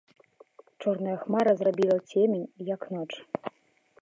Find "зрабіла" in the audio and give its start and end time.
1.59-1.97